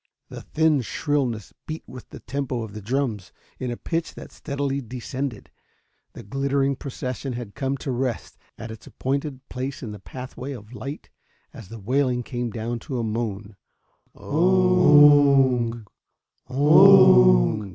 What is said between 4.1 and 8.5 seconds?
that steadily descended. The glittering procession had come to rest